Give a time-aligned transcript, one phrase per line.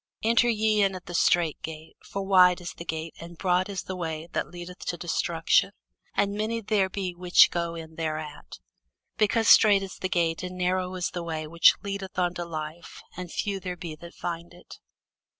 [0.23, 3.83] Enter ye in at the strait gate: for wide is the gate, and broad is
[3.83, 5.73] the way, that leadeth to destruction,
[6.15, 8.57] and many there be which go in thereat:
[9.19, 13.31] because strait is the gate, and narrow is the way, which leadeth unto life, and
[13.31, 14.79] few there be that find it.